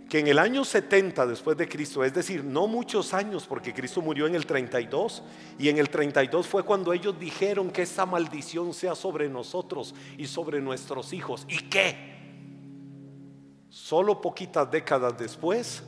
[0.09, 4.01] que en el año 70 después de Cristo, es decir, no muchos años, porque Cristo
[4.01, 5.23] murió en el 32,
[5.57, 10.27] y en el 32 fue cuando ellos dijeron que esa maldición sea sobre nosotros y
[10.27, 11.45] sobre nuestros hijos.
[11.49, 12.13] ¿Y qué?
[13.69, 15.83] Solo poquitas décadas después,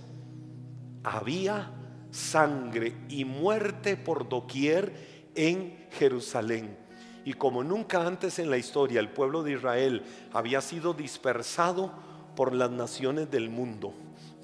[1.03, 1.71] había
[2.09, 6.75] sangre y muerte por doquier en Jerusalén.
[7.23, 10.03] Y como nunca antes en la historia el pueblo de Israel
[10.33, 11.93] había sido dispersado
[12.35, 13.93] por las naciones del mundo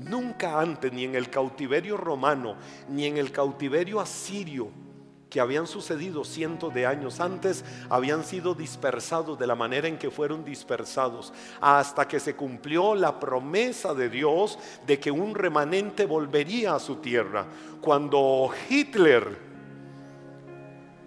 [0.06, 2.56] Nunca antes, ni en el cautiverio romano,
[2.90, 4.70] ni en el cautiverio asirio,
[5.30, 10.12] que habían sucedido cientos de años antes, habían sido dispersados de la manera en que
[10.12, 16.76] fueron dispersados, hasta que se cumplió la promesa de Dios de que un remanente volvería
[16.76, 17.48] a su tierra.
[17.82, 19.36] Cuando Hitler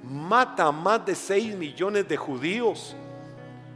[0.03, 2.97] mata a más de 6 millones de judíos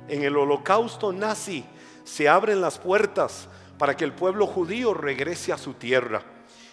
[0.08, 1.64] en el holocausto nazi,
[2.02, 3.48] se abren las puertas
[3.80, 6.22] para que el pueblo judío regrese a su tierra.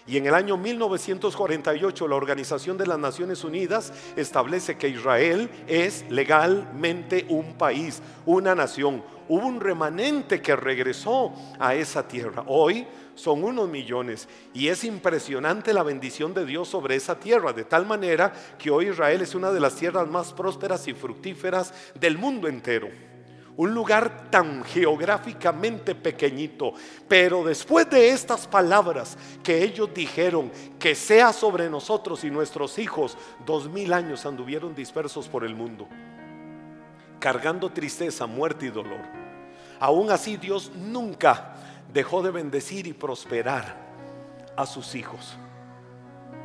[0.06, 6.04] Y en el año 1948 la Organización de las Naciones Unidas establece que Israel es
[6.10, 9.02] legalmente un país, una nación.
[9.26, 12.44] Hubo un remanente que regresó a esa tierra.
[12.46, 17.64] Hoy son unos millones y es impresionante la bendición de Dios sobre esa tierra, de
[17.64, 22.18] tal manera que hoy Israel es una de las tierras más prósperas y fructíferas del
[22.18, 23.07] mundo entero
[23.58, 26.74] un lugar tan geográficamente pequeñito.
[27.08, 33.18] Pero después de estas palabras que ellos dijeron, que sea sobre nosotros y nuestros hijos,
[33.44, 35.88] dos mil años anduvieron dispersos por el mundo,
[37.18, 39.02] cargando tristeza, muerte y dolor.
[39.80, 41.56] Aún así Dios nunca
[41.92, 43.74] dejó de bendecir y prosperar
[44.56, 45.36] a sus hijos.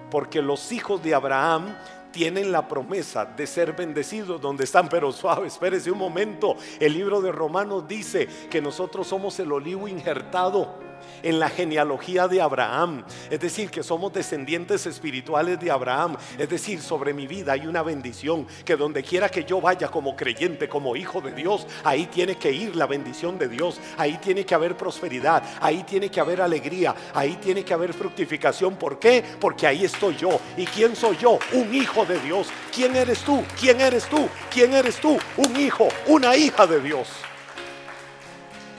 [0.10, 1.76] Porque los hijos de Abraham
[2.14, 6.56] tienen la promesa de ser bendecidos donde están, pero suave, espérese un momento.
[6.80, 10.83] El libro de Romanos dice que nosotros somos el olivo injertado
[11.22, 13.04] en la genealogía de Abraham.
[13.30, 16.18] Es decir, que somos descendientes espirituales de Abraham.
[16.38, 20.16] Es decir, sobre mi vida hay una bendición que donde quiera que yo vaya como
[20.16, 23.80] creyente, como hijo de Dios, ahí tiene que ir la bendición de Dios.
[23.98, 28.76] Ahí tiene que haber prosperidad, ahí tiene que haber alegría, ahí tiene que haber fructificación.
[28.76, 29.24] ¿Por qué?
[29.40, 30.40] Porque ahí estoy yo.
[30.58, 31.40] ¿Y quién soy yo?
[31.54, 32.48] Un hijo de Dios.
[32.74, 33.44] ¿Quién eres tú?
[33.60, 34.28] ¿Quién eres tú?
[34.52, 35.18] ¿Quién eres tú?
[35.38, 37.10] Un hijo, una hija de Dios.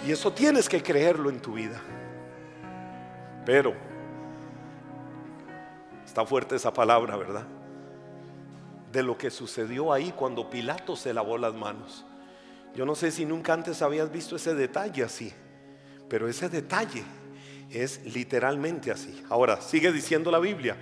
[0.06, 1.80] Y eso tienes que creerlo en tu vida.
[3.44, 3.74] Pero,
[6.04, 7.46] está fuerte esa palabra, ¿verdad?
[8.92, 12.04] De lo que sucedió ahí cuando Pilato se lavó las manos.
[12.74, 15.33] Yo no sé si nunca antes habías visto ese detalle así,
[16.09, 17.04] pero ese detalle
[17.70, 19.24] Es literalmente así.
[19.28, 20.76] Ahora, sigue diciendo la Biblia,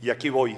[0.00, 0.56] y aquí voy.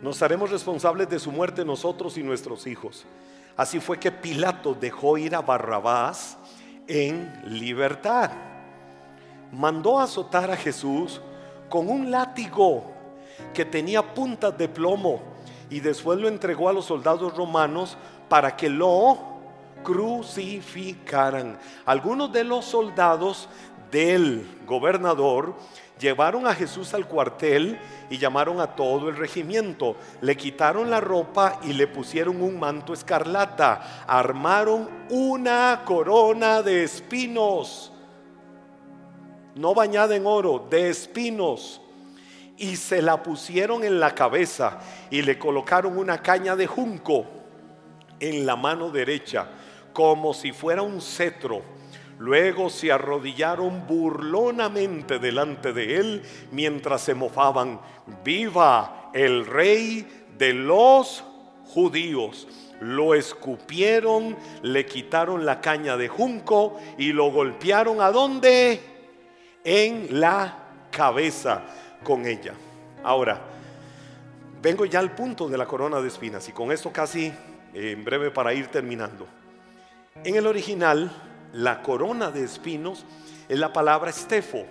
[0.00, 3.04] Nos haremos responsables de su muerte nosotros y nuestros hijos.
[3.56, 6.38] Así fue que Pilato dejó ir a Barrabás
[6.86, 8.30] en libertad.
[9.52, 11.20] Mandó azotar a Jesús
[11.68, 12.84] con un látigo
[13.52, 15.20] que tenía puntas de plomo
[15.70, 17.96] y después lo entregó a los soldados romanos
[18.28, 19.18] para que lo
[19.82, 21.58] crucificaran.
[21.84, 23.48] Algunos de los soldados
[23.90, 25.54] del gobernador
[25.98, 27.78] llevaron a Jesús al cuartel
[28.10, 29.96] y llamaron a todo el regimiento.
[30.20, 34.04] Le quitaron la ropa y le pusieron un manto escarlata.
[34.06, 37.92] Armaron una corona de espinos,
[39.56, 41.80] no bañada en oro, de espinos.
[42.56, 44.78] Y se la pusieron en la cabeza
[45.10, 47.26] y le colocaron una caña de junco
[48.20, 49.48] en la mano derecha,
[49.92, 51.62] como si fuera un cetro
[52.18, 57.80] Luego se arrodillaron burlonamente delante de él mientras se mofaban,
[58.24, 60.06] viva el rey
[60.38, 61.24] de los
[61.66, 62.48] judíos.
[62.80, 68.95] Lo escupieron, le quitaron la caña de junco y lo golpearon a dónde?
[69.68, 70.58] En la
[70.92, 71.64] cabeza
[72.04, 72.54] con ella.
[73.02, 73.40] Ahora,
[74.62, 77.26] vengo ya al punto de la corona de espinas y con esto casi
[77.74, 79.26] eh, en breve para ir terminando.
[80.22, 81.10] En el original,
[81.52, 83.04] la corona de espinos
[83.48, 84.64] es la palabra estefo.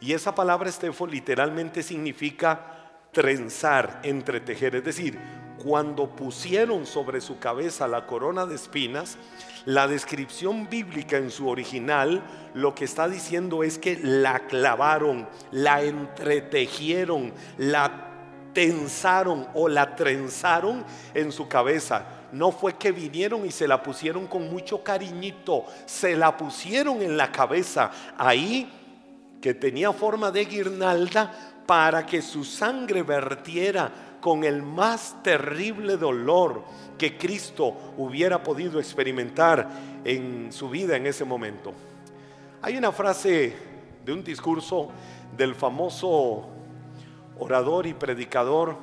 [0.00, 4.76] Y esa palabra estefo literalmente significa trenzar, entretejer.
[4.76, 5.18] Es decir,
[5.62, 9.18] cuando pusieron sobre su cabeza la corona de espinas,
[9.66, 12.22] la descripción bíblica en su original
[12.54, 18.08] lo que está diciendo es que la clavaron, la entretejieron, la
[18.52, 20.84] tensaron o la trenzaron
[21.14, 22.06] en su cabeza.
[22.32, 27.16] No fue que vinieron y se la pusieron con mucho cariñito, se la pusieron en
[27.16, 28.70] la cabeza, ahí
[29.40, 36.64] que tenía forma de guirnalda para que su sangre vertiera con el más terrible dolor
[36.98, 39.68] que Cristo hubiera podido experimentar
[40.04, 41.72] en su vida en ese momento.
[42.62, 43.54] Hay una frase
[44.04, 44.90] de un discurso
[45.36, 46.46] del famoso
[47.38, 48.76] orador y predicador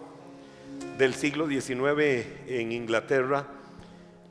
[0.98, 3.46] del siglo XIX en Inglaterra,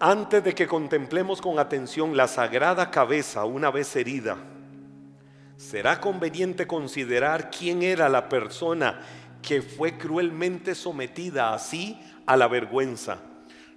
[0.01, 4.37] Antes de que contemplemos con atención la sagrada cabeza una vez herida,
[5.57, 9.01] será conveniente considerar quién era la persona
[9.41, 13.19] que fue cruelmente sometida así a la vergüenza.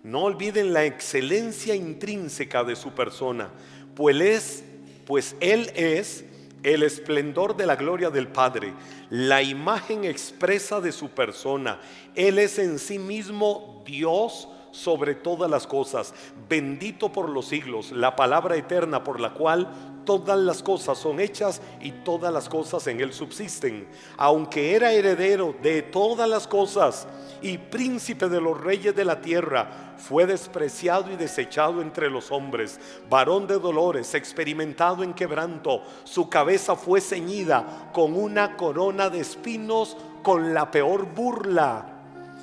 [0.02, 3.50] No olviden la excelencia intrínseca de su persona,
[3.94, 4.64] pues, es,
[5.06, 6.24] pues Él es
[6.62, 8.72] el esplendor de la gloria del Padre,
[9.10, 11.80] la imagen expresa de su persona.
[12.14, 16.12] Él es en sí mismo Dios sobre todas las cosas,
[16.48, 19.68] bendito por los siglos, la palabra eterna por la cual
[20.04, 23.86] todas las cosas son hechas y todas las cosas en él subsisten.
[24.16, 27.06] Aunque era heredero de todas las cosas
[27.40, 32.80] y príncipe de los reyes de la tierra, fue despreciado y desechado entre los hombres,
[33.08, 39.96] varón de dolores, experimentado en quebranto, su cabeza fue ceñida con una corona de espinos
[40.22, 41.91] con la peor burla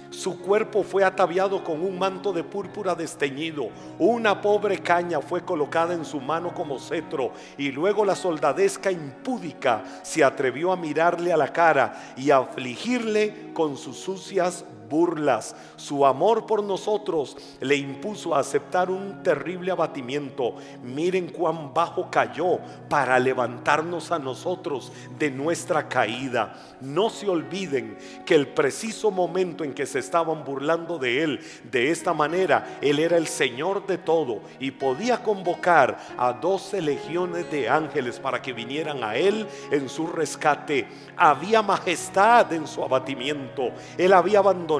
[0.09, 3.69] su cuerpo fue ataviado con un manto de púrpura desteñido.
[3.99, 7.31] Una pobre caña fue colocada en su mano como cetro.
[7.57, 13.51] Y luego la soldadesca impúdica se atrevió a mirarle a la cara y a afligirle
[13.53, 15.55] con sus sucias burlas.
[15.75, 20.55] Su amor por nosotros le impuso a aceptar un terrible abatimiento.
[20.83, 22.59] Miren cuán bajo cayó
[22.89, 26.55] para levantarnos a nosotros de nuestra caída.
[26.81, 31.39] No se olviden que el preciso momento en que se estaban burlando de él
[31.71, 37.49] de esta manera, él era el Señor de todo y podía convocar a doce legiones
[37.51, 40.87] de ángeles para que vinieran a él en su rescate.
[41.15, 43.71] Había majestad en su abatimiento.
[43.97, 44.78] Él había abandonado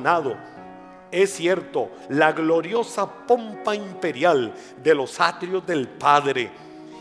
[1.11, 6.51] es cierto, la gloriosa pompa imperial de los atrios del Padre.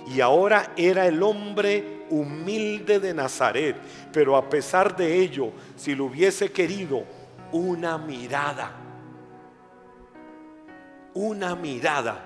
[0.06, 3.76] Y ahora era el hombre humilde de Nazaret.
[4.12, 7.04] Pero a pesar de ello, si lo hubiese querido,
[7.52, 8.72] una mirada,
[11.14, 12.24] una mirada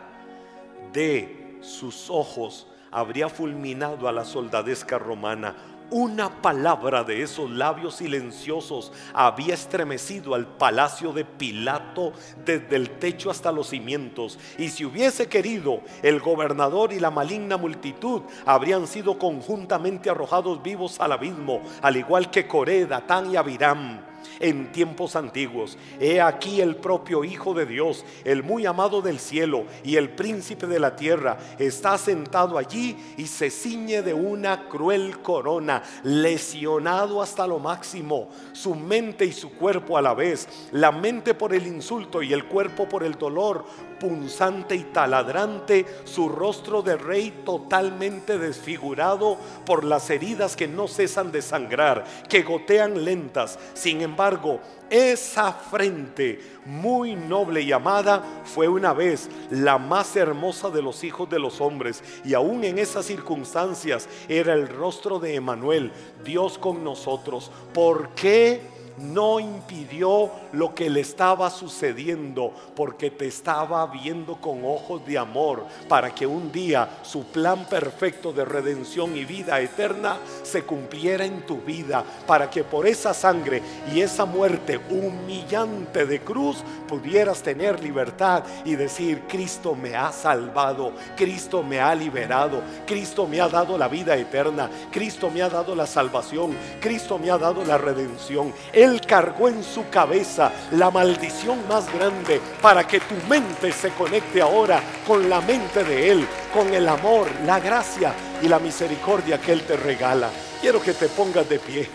[0.92, 5.56] de sus ojos habría fulminado a la soldadesca romana
[5.92, 12.12] una palabra de esos labios silenciosos había estremecido al palacio de Pilato
[12.44, 14.38] desde el techo hasta los cimientos.
[14.58, 20.98] Y si hubiese querido, el gobernador y la maligna multitud habrían sido conjuntamente arrojados vivos
[20.98, 25.78] al abismo, al igual que Coré, Datán y Abiram en tiempos antiguos.
[26.00, 30.66] He aquí el propio Hijo de Dios, el muy amado del cielo y el príncipe
[30.66, 37.46] de la tierra, está sentado allí y se ciñe de una cruel corona, lesionado hasta
[37.46, 42.22] lo máximo, su mente y su cuerpo a la vez, la mente por el insulto
[42.22, 43.64] y el cuerpo por el dolor,
[44.02, 51.30] punzante y taladrante, su rostro de rey totalmente desfigurado por las heridas que no cesan
[51.30, 53.60] de sangrar, que gotean lentas.
[53.74, 54.58] Sin embargo,
[54.90, 61.30] esa frente muy noble y amada fue una vez la más hermosa de los hijos
[61.30, 62.02] de los hombres.
[62.24, 65.92] Y aún en esas circunstancias era el rostro de Emanuel,
[66.24, 67.52] Dios con nosotros.
[67.72, 68.81] ¿Por qué?
[69.02, 75.66] No impidió lo que le estaba sucediendo porque te estaba viendo con ojos de amor
[75.88, 81.44] para que un día su plan perfecto de redención y vida eterna se cumpliera en
[81.44, 87.82] tu vida, para que por esa sangre y esa muerte humillante de cruz pudieras tener
[87.82, 93.76] libertad y decir, Cristo me ha salvado, Cristo me ha liberado, Cristo me ha dado
[93.76, 98.52] la vida eterna, Cristo me ha dado la salvación, Cristo me ha dado la redención.
[98.72, 104.40] Él cargó en su cabeza la maldición más grande para que tu mente se conecte
[104.40, 108.12] ahora con la mente de Él, con el amor, la gracia
[108.42, 110.30] y la misericordia que Él te regala.
[110.60, 111.88] Quiero que te pongas de pie.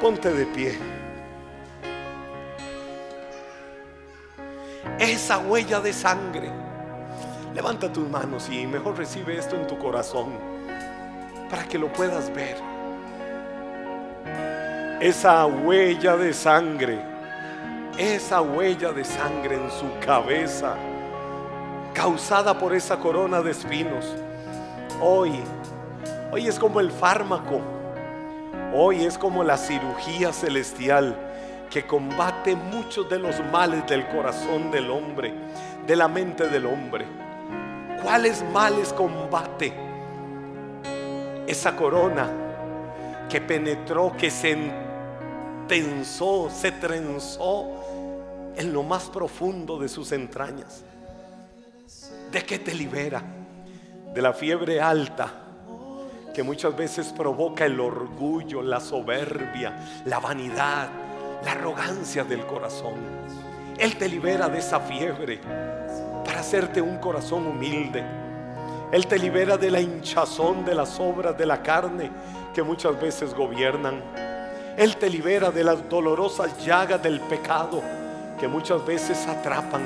[0.00, 0.78] Ponte de pie.
[4.98, 6.50] Esa huella de sangre.
[7.54, 10.32] Levanta tus manos y mejor recibe esto en tu corazón
[11.50, 12.56] para que lo puedas ver
[15.00, 16.98] esa huella de sangre,
[17.96, 20.74] esa huella de sangre en su cabeza,
[21.94, 24.04] causada por esa corona de espinos.
[25.00, 25.38] Hoy,
[26.32, 27.60] hoy es como el fármaco,
[28.74, 31.16] hoy es como la cirugía celestial
[31.70, 35.32] que combate muchos de los males del corazón del hombre,
[35.86, 37.04] de la mente del hombre.
[38.02, 39.72] ¿Cuáles males combate?
[41.46, 42.28] Esa corona
[43.28, 44.87] que penetró, que se
[45.68, 47.66] tensó, se trenzó
[48.56, 50.82] en lo más profundo de sus entrañas.
[52.32, 53.22] ¿De qué te libera?
[54.12, 55.44] De la fiebre alta
[56.34, 60.88] que muchas veces provoca el orgullo, la soberbia, la vanidad,
[61.44, 62.94] la arrogancia del corazón.
[63.78, 65.40] Él te libera de esa fiebre
[66.24, 68.04] para hacerte un corazón humilde.
[68.92, 72.10] Él te libera de la hinchazón de las obras de la carne
[72.54, 74.27] que muchas veces gobiernan.
[74.78, 77.82] Él te libera de las dolorosas llagas del pecado
[78.38, 79.82] que muchas veces atrapan.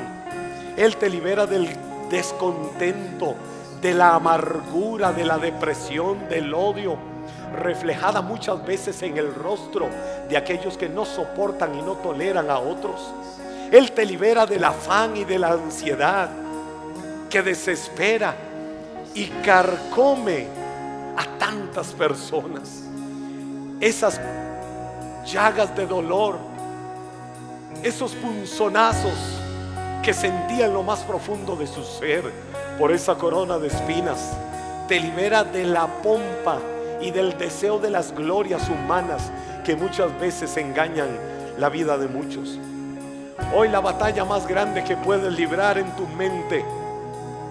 [0.77, 1.67] Él te libera del
[2.11, 3.35] descontento,
[3.81, 6.99] de la amargura, de la depresión, del odio,
[7.59, 9.89] reflejada muchas veces en el rostro
[10.29, 13.01] de aquellos que no soportan y no toleran a otros.
[13.71, 16.29] Él te libera del afán y de la ansiedad
[17.31, 18.35] que desespera
[19.15, 20.49] y carcome
[21.17, 22.83] a tantas personas.
[23.81, 24.21] Esas
[25.25, 26.39] llagas de dolor,
[27.83, 29.15] esos punzonazos
[30.03, 32.25] que sentía en lo más profundo de su ser
[32.79, 34.37] por esa corona de espinas,
[34.89, 36.59] te libera de la pompa
[37.01, 39.31] y del deseo de las glorias humanas
[39.65, 41.09] que muchas veces engañan
[41.59, 42.59] la vida de muchos.
[43.55, 46.65] Hoy la batalla más grande que puedes librar en tu mente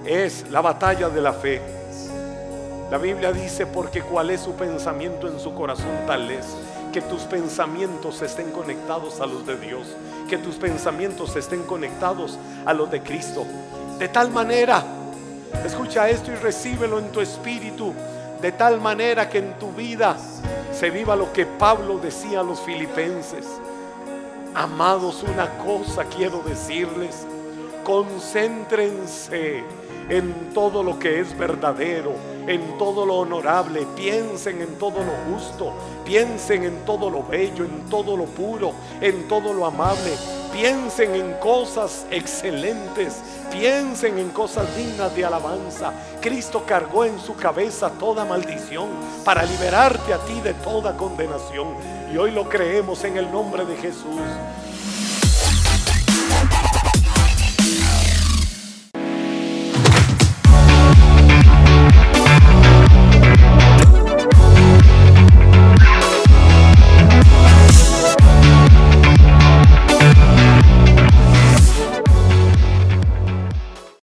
[0.05, 1.80] es la batalla de la fe.
[2.91, 6.45] La Biblia dice, porque cuál es su pensamiento en su corazón tal es
[6.91, 9.87] que tus pensamientos estén conectados a los de Dios,
[10.29, 13.45] que tus pensamientos estén conectados a los de Cristo.
[13.97, 14.83] De tal manera,
[15.65, 17.93] escucha esto y recíbelo en tu espíritu,
[18.41, 20.17] de tal manera que en tu vida
[20.73, 23.47] se viva lo que Pablo decía a los filipenses.
[24.53, 27.25] Amados, una cosa quiero decirles,
[27.85, 29.63] concéntrense
[30.11, 32.11] en todo lo que es verdadero,
[32.45, 37.89] en todo lo honorable, piensen en todo lo justo, piensen en todo lo bello, en
[37.89, 40.11] todo lo puro, en todo lo amable,
[40.51, 45.93] piensen en cosas excelentes, piensen en cosas dignas de alabanza.
[46.19, 48.89] Cristo cargó en su cabeza toda maldición
[49.23, 51.69] para liberarte a ti de toda condenación.
[52.13, 54.19] Y hoy lo creemos en el nombre de Jesús.